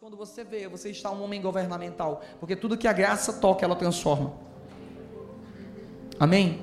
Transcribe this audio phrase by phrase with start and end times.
[0.00, 3.74] quando você vê, você está um homem governamental, porque tudo que a graça toca, ela
[3.74, 4.32] transforma.
[6.20, 6.60] Amém?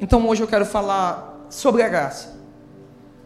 [0.00, 2.40] Então hoje eu quero falar sobre a graça.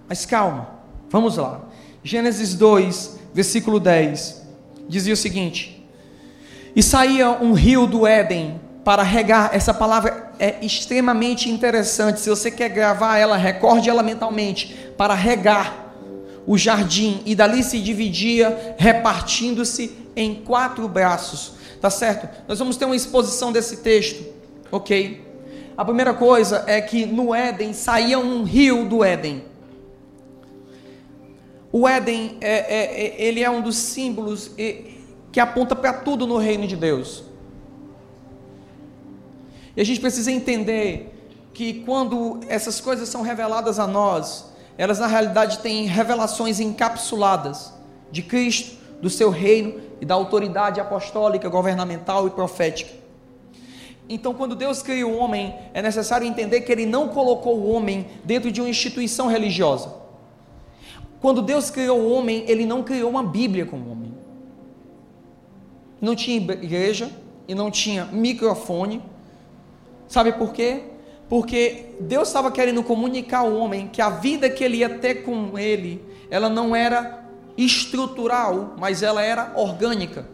[0.08, 0.70] Mas calma,
[1.08, 1.60] vamos lá.
[2.02, 4.44] Gênesis 2, versículo 10,
[4.88, 5.88] dizia o seguinte:
[6.74, 9.54] E saía um rio do Éden para regar.
[9.54, 12.18] Essa palavra é extremamente interessante.
[12.18, 14.74] Se você quer gravar ela, recorde ela mentalmente.
[14.96, 15.89] Para regar
[16.46, 21.52] o jardim e dali se dividia, repartindo-se em quatro braços.
[21.80, 22.28] Tá certo?
[22.46, 24.22] Nós vamos ter uma exposição desse texto,
[24.70, 25.26] ok?
[25.76, 29.44] A primeira coisa é que no Éden saía um rio do Éden.
[31.72, 34.50] O Éden é, é, é ele é um dos símbolos
[35.32, 37.24] que aponta para tudo no reino de Deus.
[39.74, 41.16] E a gente precisa entender
[41.54, 44.49] que quando essas coisas são reveladas a nós,
[44.80, 47.70] elas na realidade têm revelações encapsuladas
[48.10, 52.90] de Cristo, do seu reino e da autoridade apostólica, governamental e profética.
[54.08, 58.06] Então, quando Deus criou o homem, é necessário entender que Ele não colocou o homem
[58.24, 59.92] dentro de uma instituição religiosa.
[61.20, 64.14] Quando Deus criou o homem, Ele não criou uma Bíblia com o homem.
[66.00, 67.10] Não tinha igreja
[67.46, 69.02] e não tinha microfone.
[70.08, 70.84] Sabe por quê?
[71.30, 75.56] Porque Deus estava querendo comunicar ao homem que a vida que ele ia ter com
[75.56, 77.24] ele, ela não era
[77.56, 80.26] estrutural, mas ela era orgânica.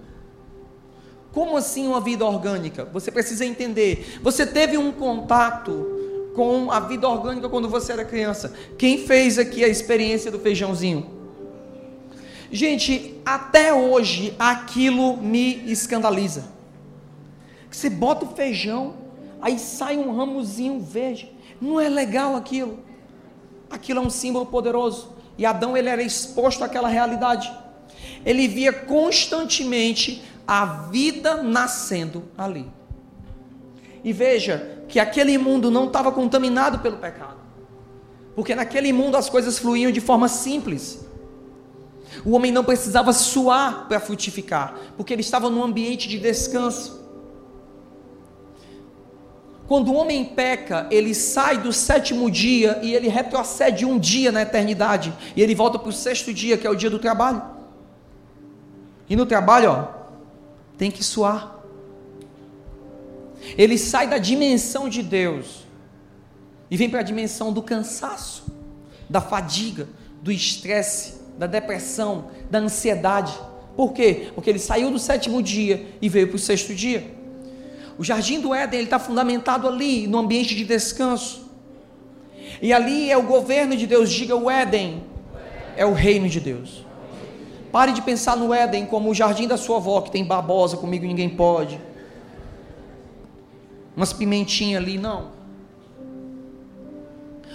[1.33, 2.87] Como assim uma vida orgânica?
[2.95, 4.19] Você precisa entender.
[4.23, 8.55] Você teve um contato com a vida orgânica quando você era criança.
[8.79, 11.11] Quem fez aqui a experiência do feijãozinho?
[12.51, 16.45] Gente, até hoje aquilo me escandaliza.
[17.71, 19.06] Você bota o feijão
[19.41, 21.33] aí sai um ramozinho verde.
[21.61, 22.79] Não é legal aquilo.
[23.71, 25.15] Aquilo é um símbolo poderoso.
[25.39, 27.53] E Adão ele era exposto àquela realidade.
[28.25, 32.67] Ele via constantemente a vida nascendo ali.
[34.05, 37.39] E veja que aquele mundo não estava contaminado pelo pecado.
[38.35, 41.05] Porque naquele mundo as coisas fluíam de forma simples.
[42.25, 47.06] O homem não precisava suar para frutificar, porque ele estava num ambiente de descanso.
[49.67, 54.43] Quando o homem peca, ele sai do sétimo dia e ele retrocede um dia na
[54.43, 55.13] eternidade.
[55.35, 57.43] E ele volta para o sexto dia, que é o dia do trabalho.
[59.09, 59.89] E no trabalho, ó,
[60.79, 61.57] tem que suar.
[63.59, 65.67] Ele sai da dimensão de Deus
[66.71, 68.45] e vem para a dimensão do cansaço,
[69.09, 69.89] da fadiga,
[70.23, 73.33] do estresse, da depressão, da ansiedade.
[73.77, 74.31] Por quê?
[74.35, 77.16] Porque ele saiu do sétimo dia e veio para o sexto dia.
[77.99, 81.51] O jardim do Éden está fundamentado ali, no ambiente de descanso.
[82.61, 85.03] E ali é o governo de Deus, diga o Éden,
[85.77, 86.85] é o reino de Deus.
[87.73, 91.07] Pare de pensar no Éden como o jardim da sua avó, que tem babosa, comigo
[91.07, 91.81] ninguém pode.
[93.97, 95.37] Umas pimentinhas ali, não.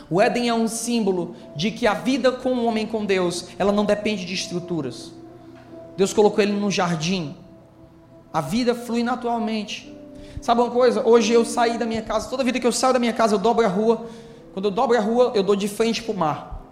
[0.09, 3.72] O Éden é um símbolo de que a vida com o homem com Deus, ela
[3.72, 5.13] não depende de estruturas.
[5.96, 7.35] Deus colocou ele no jardim.
[8.34, 10.00] A vida flui naturalmente.
[10.41, 11.07] Sabe uma coisa?
[11.07, 13.40] Hoje eu saí da minha casa, toda vida que eu saio da minha casa, eu
[13.40, 14.07] dobro a rua.
[14.53, 16.66] Quando eu dobro a rua, eu dou de frente para o mar.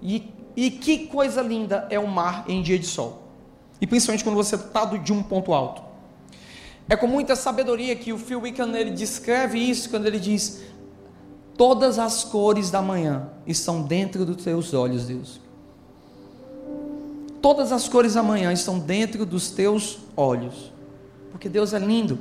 [0.00, 3.22] E, e que coisa linda é o mar em dia de sol.
[3.80, 5.82] E principalmente quando você está de um ponto alto.
[6.88, 10.62] É com muita sabedoria que o Phil Wickham ele descreve isso quando ele diz:
[11.56, 15.40] Todas as cores da manhã estão dentro dos teus olhos, Deus.
[17.40, 20.72] Todas as cores da manhã estão dentro dos teus olhos.
[21.32, 22.18] Porque Deus é lindo.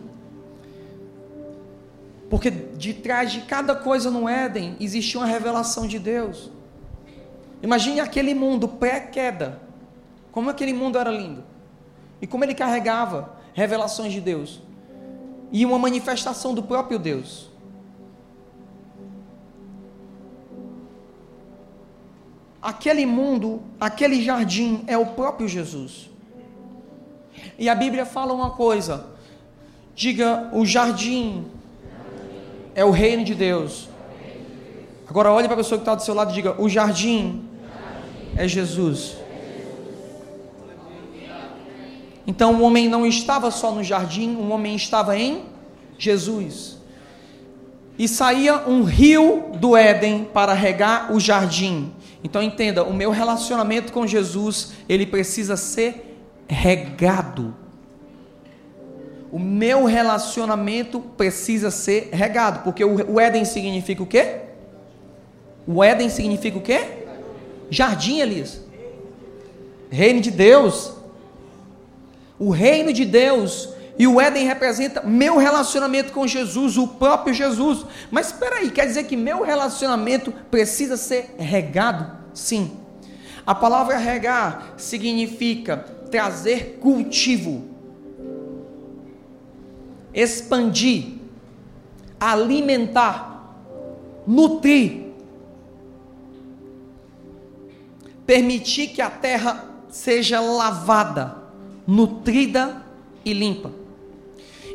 [2.31, 6.49] Porque de trás de cada coisa no Éden existia uma revelação de Deus.
[7.61, 9.61] Imagine aquele mundo pré-queda.
[10.31, 11.43] Como aquele mundo era lindo.
[12.21, 14.61] E como ele carregava revelações de Deus.
[15.51, 17.51] E uma manifestação do próprio Deus.
[22.61, 26.09] Aquele mundo, aquele jardim é o próprio Jesus.
[27.59, 29.07] E a Bíblia fala uma coisa:
[29.93, 31.59] diga, o jardim
[32.75, 33.89] é o reino de Deus.
[35.07, 37.43] Agora olhe para a pessoa que está do seu lado e diga: o jardim
[38.35, 39.17] é Jesus.
[42.25, 45.43] Então o homem não estava só no jardim, o homem estava em
[45.97, 46.77] Jesus.
[47.97, 51.91] E saía um rio do Éden para regar o jardim.
[52.23, 57.60] Então entenda, o meu relacionamento com Jesus, ele precisa ser regado
[59.31, 64.41] o meu relacionamento precisa ser regado, porque o Éden significa o quê?
[65.65, 67.05] O Éden significa o quê?
[67.69, 68.61] Jardim, Elias.
[69.89, 70.93] Reino de Deus.
[72.37, 73.69] o reino de Deus
[73.99, 77.85] e o Éden representa meu relacionamento com Jesus, o próprio Jesus.
[78.09, 82.11] Mas espera aí, quer dizer que meu relacionamento precisa ser regado?
[82.33, 82.71] Sim.
[83.45, 85.77] A palavra regar significa
[86.09, 87.63] trazer cultivo,
[90.13, 91.13] expandir,
[92.19, 93.55] alimentar,
[94.27, 95.13] nutrir,
[98.25, 101.35] permitir que a terra seja lavada,
[101.85, 102.83] nutrida
[103.25, 103.71] e limpa.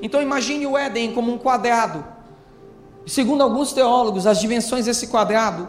[0.02, 2.04] Então imagine o Éden como um quadrado.
[3.06, 5.68] Segundo alguns teólogos, as dimensões desse quadrado,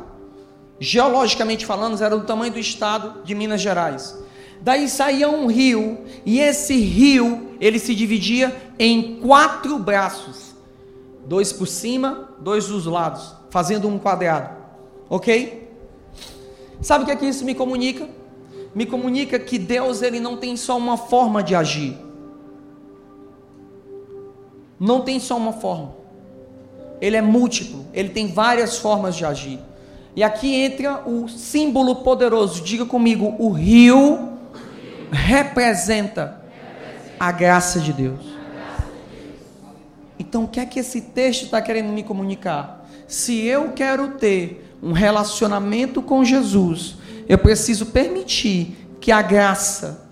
[0.80, 4.18] geologicamente falando, eram do tamanho do estado de Minas Gerais.
[4.62, 10.56] Daí saía um rio, e esse rio, ele se dividia em quatro braços.
[11.26, 14.56] Dois por cima, dois dos lados, fazendo um quadrado.
[15.10, 15.68] OK?
[16.82, 18.08] Sabe o que é que isso me comunica?
[18.74, 21.98] Me comunica que Deus ele não tem só uma forma de agir.
[24.80, 25.96] Não tem só uma forma.
[27.02, 29.60] Ele é múltiplo, ele tem várias formas de agir.
[30.16, 32.62] E aqui entra o símbolo poderoso.
[32.62, 34.37] Diga comigo, o rio
[35.12, 36.42] representa
[37.20, 38.38] a graça de Deus.
[40.20, 42.88] Então, o que é que esse texto está querendo me comunicar?
[43.08, 46.96] Se eu quero ter um relacionamento com Jesus,
[47.28, 50.08] eu preciso permitir que a graça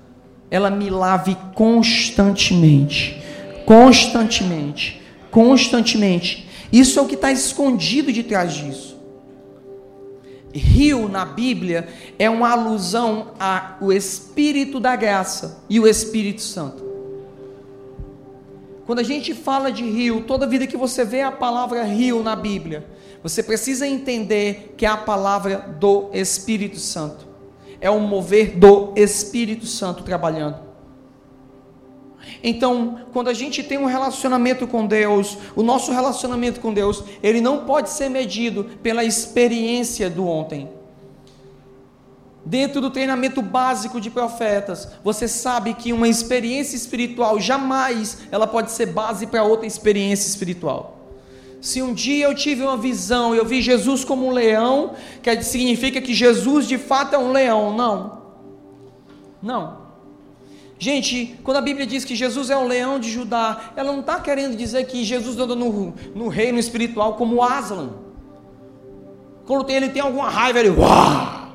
[0.49, 3.21] ela me lave constantemente,
[3.65, 5.01] constantemente,
[5.31, 6.47] constantemente.
[6.71, 8.94] Isso é o que está escondido de trás disso.
[10.57, 11.87] Rio na Bíblia
[12.17, 16.83] é uma alusão ao Espírito da graça e o Espírito Santo.
[18.85, 22.35] Quando a gente fala de rio, toda vida que você vê a palavra rio na
[22.35, 22.85] Bíblia,
[23.23, 27.25] você precisa entender que é a palavra do Espírito Santo.
[27.81, 30.64] É o mover do Espírito Santo trabalhando.
[32.43, 37.41] Então, quando a gente tem um relacionamento com Deus, o nosso relacionamento com Deus, ele
[37.41, 40.69] não pode ser medido pela experiência do ontem.
[42.45, 48.71] Dentro do treinamento básico de profetas, você sabe que uma experiência espiritual jamais ela pode
[48.71, 50.95] ser base para outra experiência espiritual.
[51.59, 54.93] Se um dia eu tive uma visão, eu vi Jesus como um leão,
[55.23, 57.75] que significa que Jesus de fato é um leão.
[57.75, 58.21] Não.
[59.41, 59.84] Não.
[60.77, 64.19] Gente, quando a Bíblia diz que Jesus é o leão de Judá, ela não está
[64.19, 67.91] querendo dizer que Jesus anda no, no reino espiritual como Aslan.
[69.45, 70.69] Quando ele tem alguma raiva, ele.
[70.69, 71.45] Uau!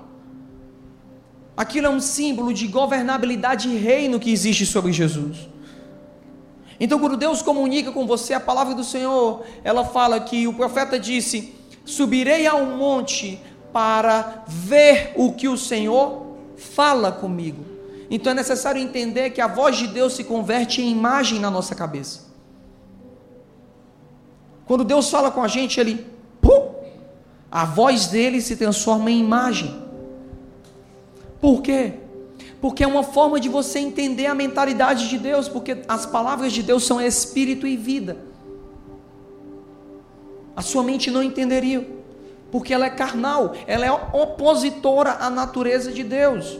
[1.56, 5.48] Aquilo é um símbolo de governabilidade e reino que existe sobre Jesus.
[6.78, 10.98] Então, quando Deus comunica com você a palavra do Senhor, ela fala que o profeta
[10.98, 13.38] disse: Subirei ao monte
[13.70, 17.79] para ver o que o Senhor fala comigo.
[18.10, 21.74] Então é necessário entender que a voz de Deus se converte em imagem na nossa
[21.74, 22.28] cabeça.
[24.66, 26.06] Quando Deus fala com a gente, ele,
[26.40, 26.74] pum,
[27.50, 29.80] a voz dele se transforma em imagem.
[31.40, 31.94] Por quê?
[32.60, 36.62] porque é uma forma de você entender a mentalidade de Deus, porque as palavras de
[36.62, 38.18] Deus são espírito e vida.
[40.54, 41.88] A sua mente não entenderia,
[42.52, 46.58] porque ela é carnal, ela é opositora à natureza de Deus.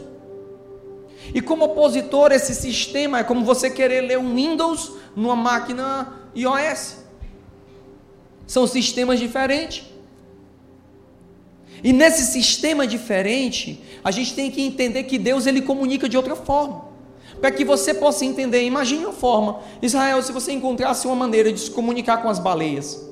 [1.33, 6.97] E como opositor, esse sistema é como você querer ler um Windows numa máquina iOS.
[8.45, 9.85] São sistemas diferentes.
[11.83, 16.35] E nesse sistema diferente, a gente tem que entender que Deus ele comunica de outra
[16.35, 16.91] forma.
[17.39, 21.59] Para que você possa entender, imagine uma forma, Israel, se você encontrasse uma maneira de
[21.59, 23.03] se comunicar com as baleias,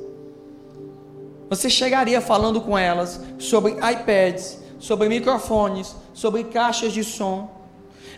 [1.49, 7.58] você chegaria falando com elas sobre iPads, sobre microfones, sobre caixas de som.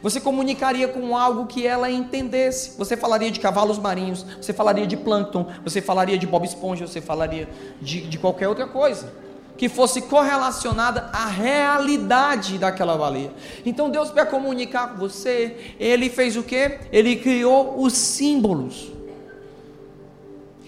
[0.01, 2.77] Você comunicaria com algo que ela entendesse.
[2.77, 7.01] Você falaria de cavalos marinhos, você falaria de plâncton, você falaria de Bob Esponja, você
[7.01, 7.48] falaria
[7.81, 9.12] de, de qualquer outra coisa
[9.58, 13.31] que fosse correlacionada à realidade daquela baleia.
[13.63, 16.79] Então Deus para comunicar com você, ele fez o que?
[16.91, 18.91] Ele criou os símbolos.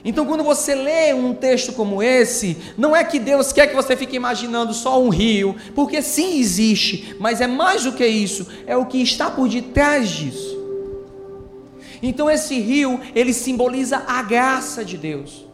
[0.05, 3.95] Então, quando você lê um texto como esse, não é que Deus quer que você
[3.95, 8.75] fique imaginando só um rio, porque sim existe, mas é mais do que isso, é
[8.75, 10.61] o que está por detrás disso.
[12.01, 15.45] Então, esse rio, ele simboliza a graça de Deus.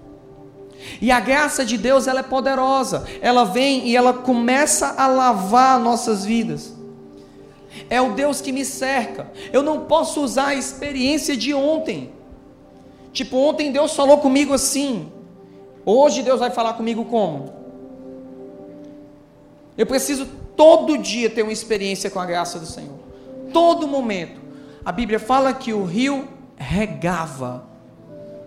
[0.99, 3.05] E a graça de Deus ela é poderosa.
[3.21, 6.73] Ela vem e ela começa a lavar nossas vidas.
[7.89, 9.31] É o Deus que me cerca.
[9.53, 12.11] Eu não posso usar a experiência de ontem.
[13.11, 15.11] Tipo, ontem Deus falou comigo assim.
[15.85, 17.53] Hoje Deus vai falar comigo como?
[19.77, 20.25] Eu preciso
[20.55, 22.99] todo dia ter uma experiência com a graça do Senhor.
[23.53, 24.39] Todo momento.
[24.85, 27.65] a Bíblia fala que o rio regava,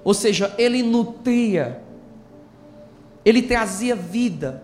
[0.02, 1.82] ou seja, ele nutria,
[3.24, 4.62] ele trazia vida.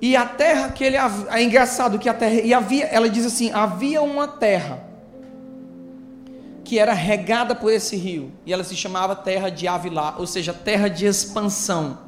[0.00, 3.50] E a terra que ele é engraçado que a terra e havia, ela diz assim,
[3.52, 4.91] havia uma terra
[6.72, 10.54] que era regada por esse rio, e ela se chamava terra de Avilá, ou seja,
[10.54, 11.98] terra de expansão.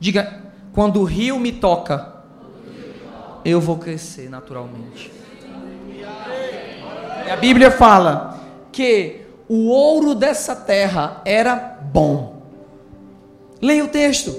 [0.00, 0.42] Diga,
[0.72, 2.12] quando o rio me toca,
[3.44, 5.12] eu vou crescer naturalmente.
[7.24, 8.40] E a Bíblia fala
[8.72, 12.42] que o ouro dessa terra era bom.
[13.60, 14.34] Leia o texto.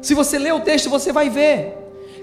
[0.00, 1.76] Se você ler o texto, você vai ver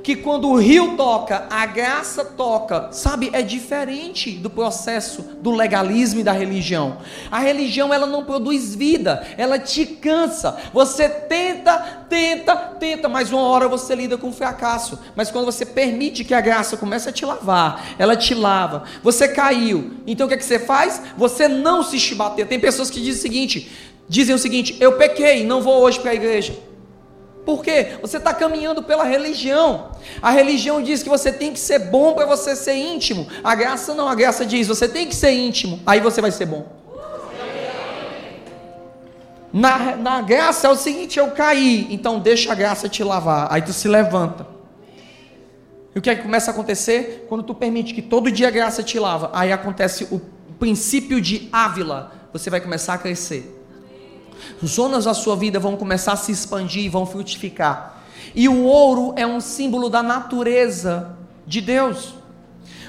[0.06, 6.20] que quando o rio toca, a graça toca, sabe, é diferente do processo do legalismo
[6.20, 7.00] e da religião.
[7.32, 10.58] A religião ela não produz vida, ela te cansa.
[10.72, 15.00] Você tenta, tenta, tenta, mas uma hora você lida com fracasso.
[15.16, 18.84] Mas quando você permite que a graça comece a te lavar, ela te lava.
[19.02, 21.02] Você caiu, então o que, é que você faz?
[21.18, 22.46] Você não se chibateia.
[22.46, 23.72] Tem pessoas que dizem o seguinte,
[24.08, 26.56] dizem o seguinte: eu pequei, não vou hoje para a igreja.
[27.46, 27.98] Por quê?
[28.02, 29.92] Você está caminhando pela religião.
[30.20, 33.28] A religião diz que você tem que ser bom para você ser íntimo.
[33.44, 36.48] A graça não, a graça diz você tem que ser íntimo, aí você vai ser
[36.48, 36.66] bom.
[39.54, 43.48] Na, na graça é o seguinte: eu caí, então deixa a graça te lavar.
[43.52, 44.48] Aí tu se levanta.
[45.94, 47.26] E o que é que começa a acontecer?
[47.30, 50.20] Quando tu permite que todo dia a graça te lava, aí acontece o
[50.60, 52.12] princípio de Ávila.
[52.34, 53.55] Você vai começar a crescer
[54.64, 58.04] zonas da sua vida vão começar a se expandir e vão frutificar.
[58.34, 62.16] E o ouro é um símbolo da natureza de Deus.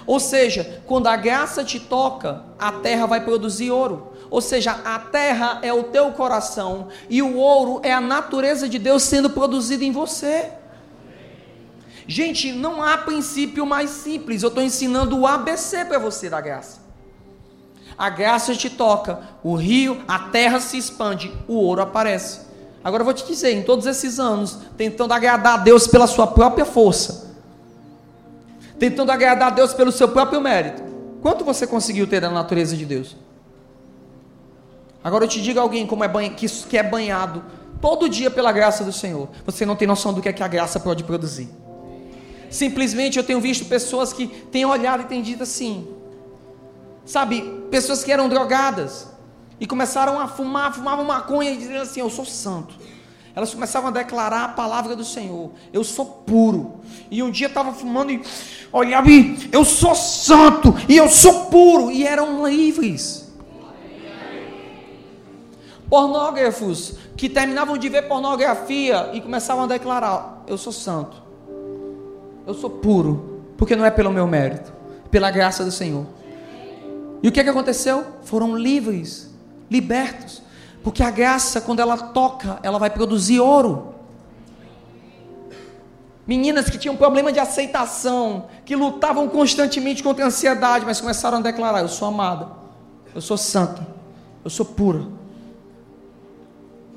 [0.06, 4.12] Ou seja, quando a graça te toca, a terra vai produzir ouro.
[4.30, 8.78] Ou seja, a terra é o teu coração e o ouro é a natureza de
[8.78, 10.50] Deus sendo produzida em você.
[12.08, 14.42] Gente, não há princípio mais simples.
[14.42, 16.85] Eu estou ensinando o ABC para você da graça
[17.98, 22.40] a graça te toca, o rio, a terra se expande, o ouro aparece.
[22.84, 26.26] Agora eu vou te dizer, em todos esses anos, tentando agradar a Deus pela sua
[26.26, 27.34] própria força,
[28.78, 30.82] tentando agradar a Deus pelo seu próprio mérito,
[31.22, 33.16] quanto você conseguiu ter da natureza de Deus?
[35.02, 37.42] Agora eu te digo alguém como é que, que é banhado
[37.80, 40.48] todo dia pela graça do Senhor, você não tem noção do que, é que a
[40.48, 41.48] graça pode produzir.
[42.50, 45.88] Simplesmente eu tenho visto pessoas que têm olhado e têm dito assim:
[47.06, 49.06] Sabe, pessoas que eram drogadas
[49.60, 52.74] e começaram a fumar, fumavam maconha e diziam assim: Eu sou santo.
[53.34, 56.80] Elas começavam a declarar a palavra do Senhor: Eu sou puro.
[57.08, 58.20] E um dia estava fumando e
[58.72, 61.92] olhava e eu sou santo e eu sou puro.
[61.92, 63.24] E eram livres.
[65.88, 71.22] Pornógrafos que terminavam de ver pornografia e começavam a declarar: Eu sou santo.
[72.44, 73.42] Eu sou puro.
[73.56, 74.72] Porque não é pelo meu mérito,
[75.10, 76.15] pela graça do Senhor.
[77.22, 78.04] E o que, é que aconteceu?
[78.22, 79.30] Foram livres,
[79.70, 80.42] libertos.
[80.82, 83.94] Porque a graça, quando ela toca, ela vai produzir ouro.
[86.26, 91.40] Meninas que tinham problema de aceitação, que lutavam constantemente contra a ansiedade, mas começaram a
[91.40, 92.48] declarar: Eu sou amada,
[93.14, 93.86] eu sou santa,
[94.44, 95.06] eu sou pura.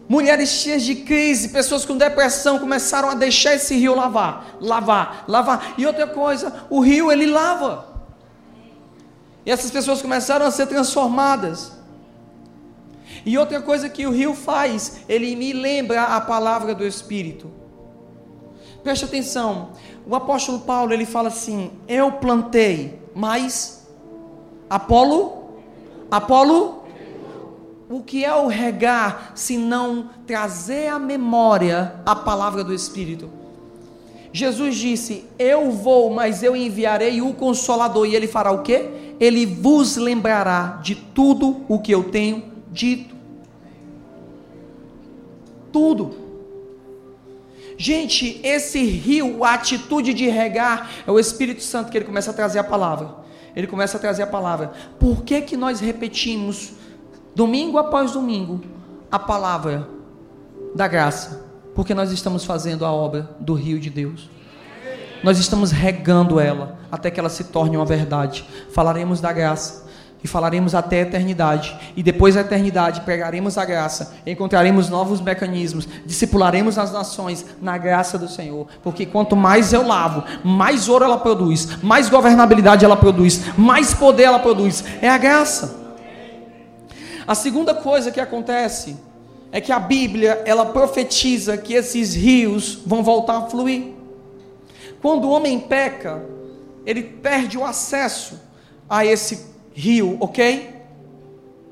[0.08, 5.76] Mulheres cheias de crise, pessoas com depressão começaram a deixar esse rio lavar, lavar, lavar.
[5.78, 7.89] E outra coisa, o rio ele lava.
[9.50, 11.72] E essas pessoas começaram a ser transformadas.
[13.26, 17.50] E outra coisa que o rio faz, ele me lembra a palavra do Espírito.
[18.84, 19.72] Preste atenção,
[20.06, 23.88] o apóstolo Paulo ele fala assim: Eu plantei, mas
[24.70, 25.56] Apolo,
[26.12, 26.84] Apolo,
[27.90, 33.32] o que é o regar se não trazer à memória a palavra do Espírito?
[34.32, 39.09] Jesus disse: Eu vou, mas eu enviarei o consolador, e ele fará o quê?
[39.20, 43.16] Ele vos lembrará de tudo o que eu tenho dito.
[45.72, 46.16] Tudo.
[47.78, 52.34] Gente, esse rio, a atitude de regar, é o Espírito Santo que ele começa a
[52.34, 53.16] trazer a palavra.
[53.56, 54.72] Ele começa a trazer a palavra.
[55.00, 56.74] Por que, que nós repetimos,
[57.36, 58.62] domingo após domingo,
[59.12, 59.88] a palavra
[60.76, 61.46] da graça?
[61.76, 64.30] Porque nós estamos fazendo a obra do rio de Deus
[65.24, 68.46] nós estamos regando ela até que ela se torne uma verdade.
[68.72, 69.88] Falaremos da graça
[70.24, 71.76] e falaremos até a eternidade.
[71.96, 78.18] E depois da eternidade, pregaremos a graça, encontraremos novos mecanismos, discipularemos as nações na graça
[78.18, 78.68] do Senhor.
[78.84, 84.24] Porque quanto mais eu lavo, mais ouro ela produz, mais governabilidade ela produz, mais poder
[84.24, 84.84] ela produz.
[85.02, 85.78] É a graça.
[87.26, 88.98] A segunda coisa que acontece
[89.52, 93.99] é que a Bíblia, ela profetiza que esses rios vão voltar a fluir.
[95.02, 96.26] Quando o homem peca,
[96.86, 98.40] ele perde o acesso
[98.90, 100.76] a esse rio, ok?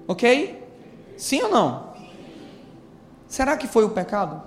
[0.07, 0.63] Ok?
[1.17, 1.93] Sim ou não?
[3.27, 4.41] Será que foi o pecado?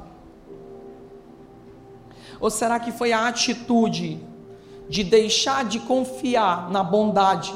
[2.40, 4.18] Ou será que foi a atitude
[4.88, 7.54] de deixar de confiar na bondade,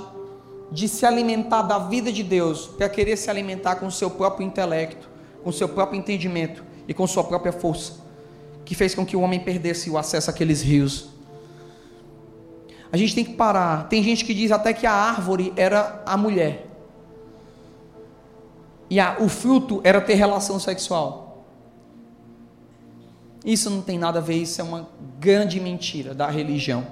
[0.71, 4.47] de se alimentar da vida de Deus, para querer se alimentar com o seu próprio
[4.47, 5.09] intelecto,
[5.43, 7.95] com o seu próprio entendimento e com sua própria força,
[8.65, 11.14] que fez com que o homem perdesse o acesso àqueles rios?
[12.95, 13.89] A gente tem que parar.
[13.89, 16.65] Tem gente que diz até que a árvore era a mulher.
[18.89, 21.45] E a, o fruto era ter relação sexual.
[23.45, 26.87] Isso não tem nada a ver, isso é uma grande mentira da religião.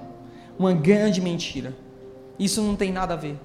[0.59, 1.73] Uma grande mentira.
[2.37, 3.39] Isso não tem nada a ver.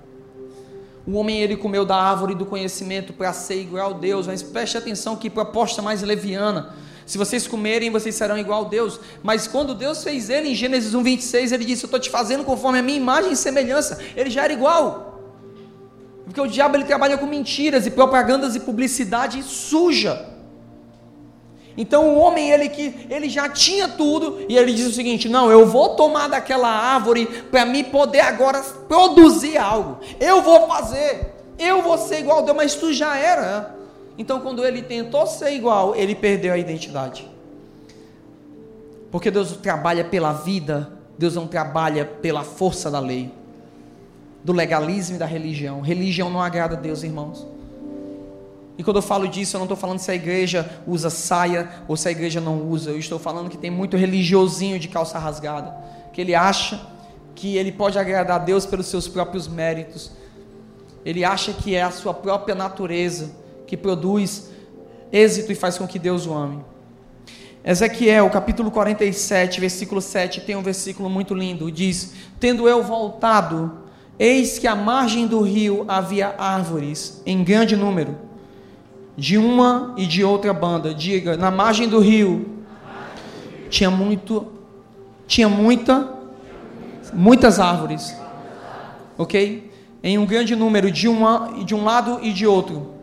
[1.06, 4.76] O homem ele comeu da árvore do conhecimento para ser igual a Deus, mas preste
[4.76, 6.74] atenção que proposta mais leviana.
[7.08, 9.00] Se vocês comerem, vocês serão igual a Deus.
[9.22, 12.44] Mas quando Deus fez ele, em Gênesis 1, 26, ele disse: Eu estou te fazendo
[12.44, 13.98] conforme a minha imagem e semelhança.
[14.14, 15.18] Ele já era igual.
[16.26, 20.22] Porque o diabo ele trabalha com mentiras e propagandas e publicidade suja.
[21.78, 25.50] Então o homem ele que ele já tinha tudo e ele diz o seguinte: "Não,
[25.50, 29.98] eu vou tomar daquela árvore para me poder agora produzir algo.
[30.20, 31.34] Eu vou fazer.
[31.58, 33.77] Eu vou ser igual a Deus, mas tu já era.
[34.18, 37.30] Então, quando ele tentou ser igual, ele perdeu a identidade.
[39.12, 43.32] Porque Deus trabalha pela vida, Deus não trabalha pela força da lei,
[44.42, 45.80] do legalismo e da religião.
[45.80, 47.46] Religião não agrada a Deus, irmãos.
[48.76, 51.96] E quando eu falo disso, eu não estou falando se a igreja usa saia ou
[51.96, 52.90] se a igreja não usa.
[52.90, 55.74] Eu estou falando que tem muito religiosinho de calça rasgada,
[56.12, 56.80] que ele acha
[57.36, 60.10] que ele pode agradar a Deus pelos seus próprios méritos.
[61.04, 63.30] Ele acha que é a sua própria natureza
[63.68, 64.50] que produz
[65.12, 66.58] êxito e faz com que Deus o ame.
[67.64, 73.72] Ezequiel, capítulo 47, versículo 7, tem um versículo muito lindo, diz: Tendo eu voltado,
[74.18, 78.16] eis que à margem do rio havia árvores em grande número,
[79.16, 80.94] de uma e de outra banda.
[80.94, 82.58] Diga, na margem do rio
[83.68, 84.46] tinha muito
[85.26, 86.08] tinha muita
[87.12, 88.16] muitas árvores.
[89.18, 89.70] OK?
[90.02, 92.97] Em um grande número de uma de um lado e de outro.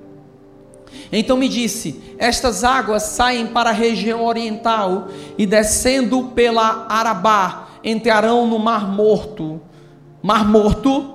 [1.11, 8.47] Então me disse: Estas águas saem para a região oriental e descendo pela Arabá entrarão
[8.47, 9.61] no Mar Morto.
[10.21, 11.13] Mar Morto.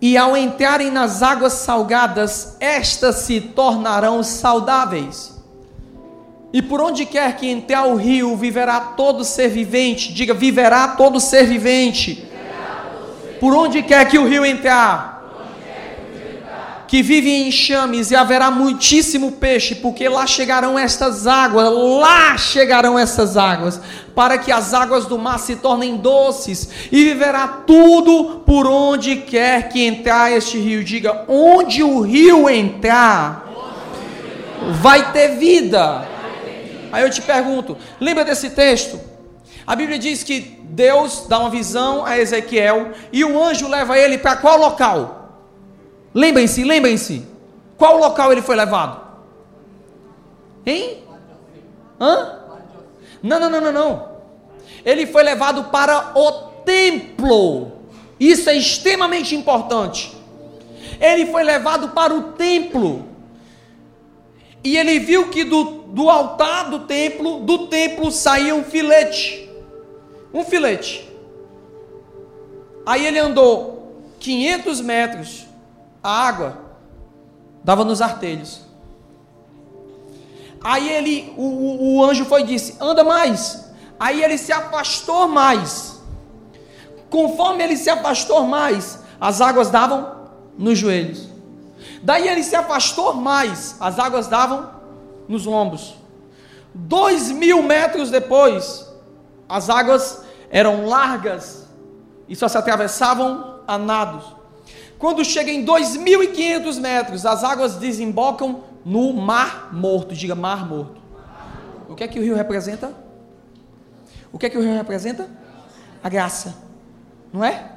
[0.00, 5.42] E ao entrarem nas águas salgadas, estas se tornarão saudáveis.
[6.52, 10.12] E por onde quer que entrar o rio, viverá todo ser vivente.
[10.12, 12.28] Diga, viverá todo ser vivente.
[13.40, 15.13] Por onde quer que o rio entrar
[16.94, 22.96] que vive em enxames, e haverá muitíssimo peixe, porque lá chegarão estas águas, lá chegarão
[22.96, 23.80] estas águas,
[24.14, 29.70] para que as águas do mar se tornem doces, e viverá tudo por onde quer
[29.70, 30.84] que entrar este rio.
[30.84, 33.44] Diga, onde o rio entrar,
[34.80, 36.06] vai ter vida.
[36.92, 39.00] Aí eu te pergunto, lembra desse texto?
[39.66, 44.16] A Bíblia diz que Deus dá uma visão a Ezequiel e o anjo leva ele
[44.16, 45.23] para qual local?
[46.14, 47.26] Lembrem-se, lembrem-se.
[47.76, 49.02] Qual local ele foi levado?
[50.64, 51.02] Hein?
[52.00, 52.38] Hã?
[53.22, 54.08] Não, não, não, não, não.
[54.84, 56.30] Ele foi levado para o
[56.64, 57.72] templo.
[58.20, 60.14] Isso é extremamente importante.
[61.00, 63.06] Ele foi levado para o templo.
[64.62, 69.50] E ele viu que do, do altar do templo, do templo saía um filete.
[70.32, 71.10] Um filete.
[72.86, 75.46] Aí ele andou 500 metros
[76.04, 76.58] a água
[77.64, 78.60] dava nos artelhos.
[80.62, 83.72] Aí ele, o, o anjo foi e disse: anda mais.
[83.98, 86.02] Aí ele se afastou mais.
[87.08, 91.28] Conforme ele se afastou mais, as águas davam nos joelhos.
[92.02, 94.70] Daí ele se afastou mais, as águas davam
[95.26, 95.94] nos ombros.
[96.74, 98.86] Dois mil metros depois,
[99.48, 101.66] as águas eram largas
[102.28, 104.43] e só se atravessavam a nados.
[105.04, 110.14] Quando chega em 2.500 metros, as águas desembocam no Mar Morto.
[110.14, 110.98] Diga Mar Morto.
[111.90, 112.90] O que é que o rio representa?
[114.32, 115.28] O que é que o rio representa?
[116.02, 116.56] A graça.
[117.30, 117.70] Não é?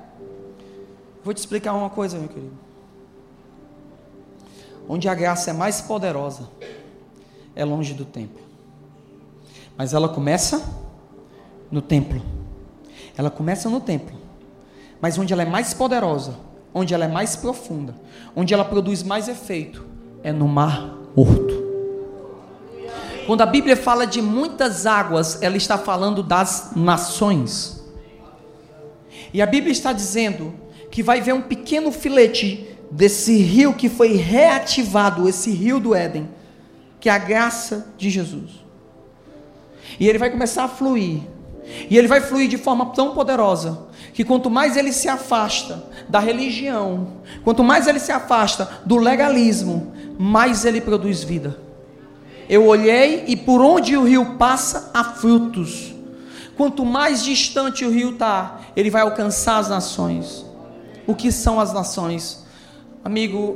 [1.21, 2.57] Vou te explicar uma coisa, meu querido.
[4.87, 6.47] Onde a graça é mais poderosa,
[7.53, 8.41] é longe do templo.
[9.75, 10.63] Mas ela começa
[11.69, 12.21] no templo.
[13.17, 14.15] Ela começa no templo.
[15.01, 16.46] Mas onde ela é mais poderosa,
[16.77, 17.95] onde ela é mais profunda,
[18.35, 19.85] onde ela produz mais efeito,
[20.23, 21.65] é no mar morto.
[23.25, 27.83] Quando a Bíblia fala de muitas águas, ela está falando das nações.
[29.33, 30.53] E a Bíblia está dizendo
[30.89, 36.29] que vai ver um pequeno filete desse rio que foi reativado, esse rio do Éden,
[36.99, 38.51] que é a graça de Jesus.
[39.99, 41.21] E ele vai começar a fluir.
[41.89, 46.19] E ele vai fluir de forma tão poderosa que quanto mais ele se afasta da
[46.19, 47.07] religião,
[47.43, 51.59] quanto mais ele se afasta do legalismo, mais ele produz vida.
[52.49, 55.93] Eu olhei e por onde o rio passa há frutos.
[56.55, 60.45] Quanto mais distante o rio está, ele vai alcançar as nações.
[61.05, 62.45] O que são as nações?
[63.03, 63.55] Amigo,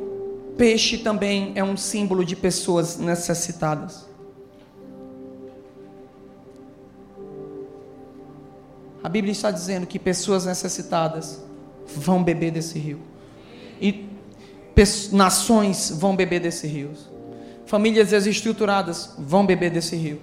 [0.58, 4.11] peixe também é um símbolo de pessoas necessitadas.
[9.04, 11.44] A Bíblia está dizendo que pessoas necessitadas
[11.96, 13.00] vão beber desse rio.
[13.82, 14.08] E
[15.12, 16.92] nações vão beber desse rio.
[17.66, 20.22] Famílias desestruturadas vão beber desse rio.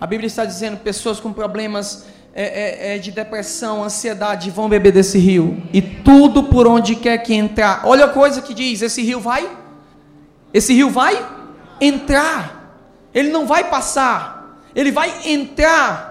[0.00, 4.92] A Bíblia está dizendo pessoas com problemas é, é, é, de depressão, ansiedade vão beber
[4.92, 5.62] desse rio.
[5.72, 7.82] E tudo por onde quer que entrar.
[7.84, 9.48] Olha a coisa que diz: esse rio vai?
[10.54, 11.26] Esse rio vai
[11.80, 12.78] entrar.
[13.12, 14.60] Ele não vai passar.
[14.74, 16.09] Ele vai entrar.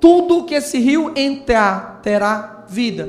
[0.00, 3.08] Tudo que esse rio entrar terá vida.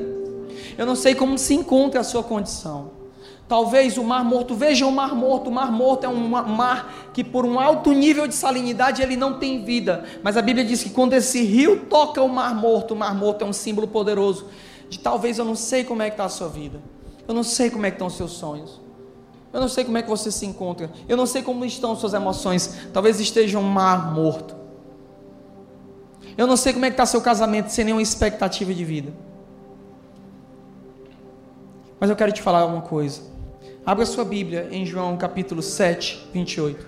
[0.76, 3.02] Eu não sei como se encontra a sua condição.
[3.48, 7.22] Talvez o mar morto, veja o mar morto, o mar morto é um mar que
[7.22, 10.04] por um alto nível de salinidade ele não tem vida.
[10.22, 13.44] Mas a Bíblia diz que quando esse rio toca o mar morto, o mar morto
[13.44, 14.46] é um símbolo poderoso
[14.88, 16.80] de talvez eu não sei como é que está a sua vida.
[17.28, 18.80] Eu não sei como é que estão os seus sonhos.
[19.52, 20.90] Eu não sei como é que você se encontra.
[21.06, 22.78] Eu não sei como estão suas emoções.
[22.92, 24.61] Talvez esteja um mar morto.
[26.36, 29.12] Eu não sei como é que está seu casamento sem nenhuma expectativa de vida.
[32.00, 33.22] Mas eu quero te falar uma coisa.
[33.84, 36.86] Abra sua Bíblia em João capítulo 7, 28.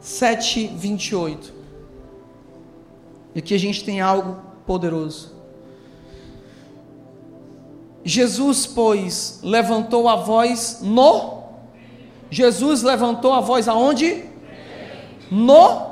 [0.00, 1.52] 7, 28.
[3.34, 5.32] E aqui a gente tem algo poderoso.
[8.04, 11.42] Jesus, pois, levantou a voz no.
[12.30, 14.24] Jesus levantou a voz aonde?
[15.30, 15.91] No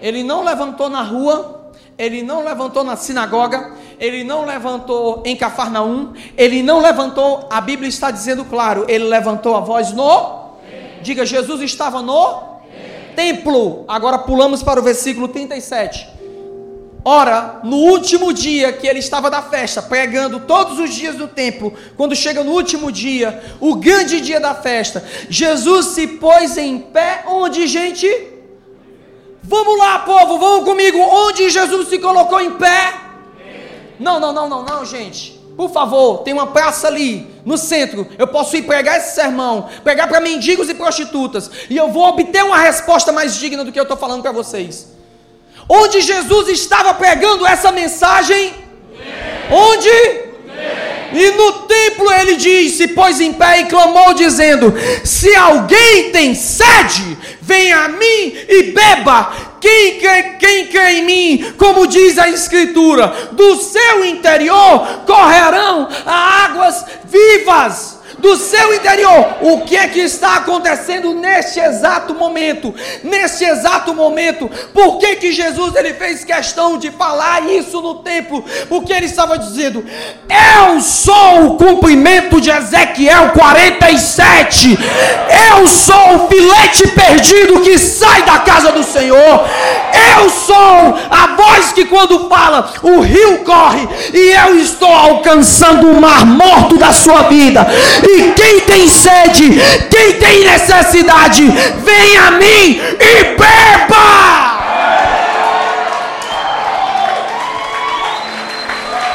[0.00, 6.12] ele não levantou na rua, ele não levantou na sinagoga, ele não levantou em Cafarnaum,
[6.36, 10.48] ele não levantou, a Bíblia está dizendo claro, ele levantou a voz no.
[11.02, 12.58] Diga, Jesus estava no
[13.16, 13.84] templo.
[13.88, 16.18] Agora pulamos para o versículo 37.
[17.04, 21.72] Ora, no último dia que ele estava da festa, pregando todos os dias do templo,
[21.96, 27.24] quando chega no último dia, o grande dia da festa, Jesus se pôs em pé,
[27.26, 28.06] onde, gente?
[29.48, 30.98] Vamos lá, povo, vamos comigo.
[30.98, 32.92] Onde Jesus se colocou em pé?
[33.98, 35.40] Não, não, não, não, não, gente.
[35.56, 38.06] Por favor, tem uma praça ali no centro.
[38.18, 42.44] Eu posso ir pregar esse sermão, pregar para mendigos e prostitutas, e eu vou obter
[42.44, 44.88] uma resposta mais digna do que eu estou falando para vocês.
[45.66, 48.52] Onde Jesus estava pregando essa mensagem?
[49.50, 50.28] Onde?
[51.12, 57.16] E no templo ele disse, pôs em pé e clamou, dizendo: Se alguém tem sede,
[57.40, 59.48] venha a mim e beba.
[59.60, 66.84] Quem crê, quem crê em mim, como diz a Escritura, do seu interior correrão águas
[67.04, 69.36] vivas do seu interior.
[69.40, 72.74] O que é que está acontecendo neste exato momento?
[73.02, 78.44] Neste exato momento, por que que Jesus ele fez questão de falar isso no templo?
[78.68, 79.84] Porque ele estava dizendo:
[80.28, 84.78] "Eu sou o cumprimento de Ezequiel 47.
[85.50, 89.46] Eu sou o filete perdido que sai da casa do Senhor.
[90.16, 96.00] Eu sou a voz que quando fala, o rio corre e eu estou alcançando o
[96.00, 97.66] mar morto da sua vida
[98.08, 101.44] e quem tem sede, quem tem necessidade,
[101.84, 104.48] vem a mim e beba.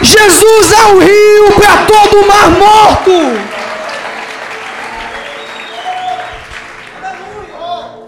[0.01, 3.11] Jesus é o rio para todo o mar morto.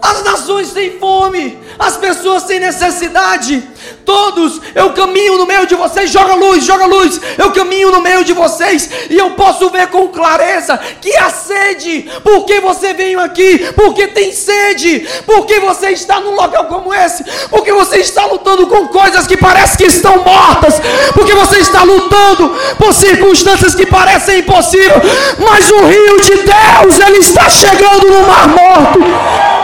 [0.02, 3.62] As nações têm fome, as pessoas têm necessidade.
[4.04, 7.20] Todos, eu caminho no meio de vocês, joga luz, joga luz.
[7.36, 12.10] Eu caminho no meio de vocês e eu posso ver com clareza que há sede.
[12.22, 13.58] Porque você veio aqui?
[13.74, 15.06] Porque tem sede.
[15.26, 17.24] Porque você está num local como esse?
[17.48, 20.74] Porque você está lutando com coisas que parecem que estão mortas.
[21.14, 25.02] Porque você está lutando por circunstâncias que parecem impossíveis.
[25.38, 29.55] Mas o rio de Deus, ele está chegando no mar morto.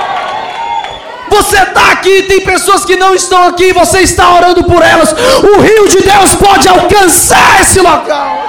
[1.34, 5.14] Você está aqui, tem pessoas que não estão aqui, você está orando por elas.
[5.42, 8.42] O rio de Deus pode alcançar esse local.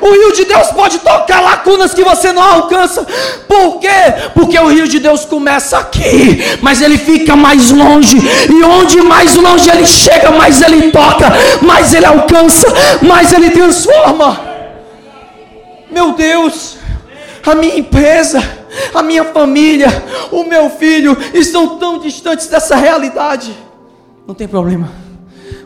[0.00, 3.06] O rio de Deus pode tocar lacunas que você não alcança.
[3.46, 3.88] Por quê?
[4.34, 8.16] Porque o rio de Deus começa aqui, mas ele fica mais longe.
[8.48, 12.66] E onde mais longe ele chega, mais ele toca, mais ele alcança,
[13.02, 14.40] mais ele transforma.
[15.90, 16.79] Meu Deus,
[17.44, 18.42] a minha empresa,
[18.94, 19.88] a minha família,
[20.30, 23.54] o meu filho estão tão distantes dessa realidade.
[24.26, 24.90] Não tem problema.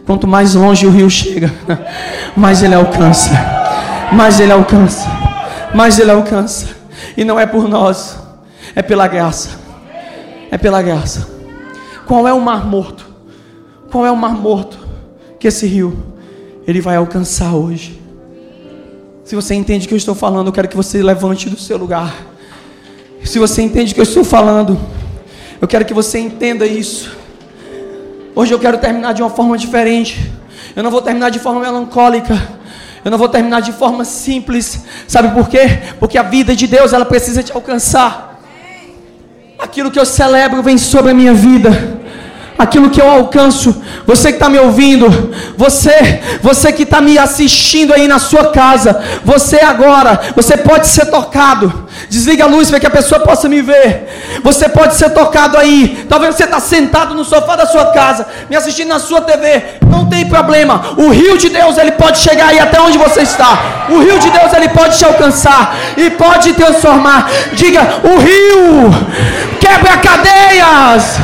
[0.06, 1.52] Quanto mais longe o rio chega,
[2.36, 3.30] mais ele alcança.
[4.12, 5.08] Mais ele alcança.
[5.74, 6.68] Mais ele alcança.
[7.16, 8.18] E não é por nós,
[8.74, 9.58] é pela graça.
[10.50, 11.28] É pela graça.
[12.06, 13.06] Qual é o mar morto?
[13.90, 14.78] Qual é o mar morto
[15.38, 15.96] que esse rio
[16.66, 18.03] ele vai alcançar hoje?
[19.24, 21.78] Se você entende o que eu estou falando, eu quero que você levante do seu
[21.78, 22.14] lugar.
[23.24, 24.78] Se você entende o que eu estou falando,
[25.58, 27.16] eu quero que você entenda isso.
[28.34, 30.30] Hoje eu quero terminar de uma forma diferente.
[30.76, 32.34] Eu não vou terminar de forma melancólica.
[33.02, 34.84] Eu não vou terminar de forma simples.
[35.08, 35.78] Sabe por quê?
[35.98, 38.42] Porque a vida de Deus ela precisa te alcançar.
[39.58, 41.93] Aquilo que eu celebro vem sobre a minha vida
[42.58, 43.82] aquilo que eu alcanço.
[44.06, 49.02] Você que está me ouvindo, você, você que está me assistindo aí na sua casa,
[49.24, 51.84] você agora, você pode ser tocado.
[52.08, 54.40] Desliga a luz para que a pessoa possa me ver.
[54.42, 56.06] Você pode ser tocado aí.
[56.08, 59.62] Talvez você está sentado no sofá da sua casa, me assistindo na sua TV.
[59.88, 60.94] Não tem problema.
[60.96, 63.86] O rio de Deus ele pode chegar aí até onde você está.
[63.88, 67.30] O rio de Deus ele pode te alcançar e pode transformar.
[67.54, 68.94] Diga o rio
[69.64, 71.18] quebra cadeias.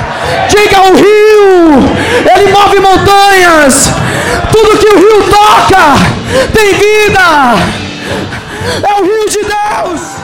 [0.49, 1.97] Diga o rio,
[2.35, 3.91] ele move montanhas.
[4.53, 5.95] Tudo que o rio toca
[6.53, 7.21] tem vida.
[8.89, 10.20] É o rio de Deus.